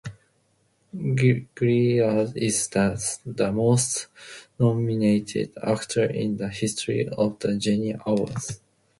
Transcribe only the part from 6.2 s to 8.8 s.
the history of the Genie Awards.